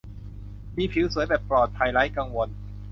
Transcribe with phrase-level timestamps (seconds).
[0.77, 2.49] มีผิวสวยแบบปลอดภัยไร้กังวล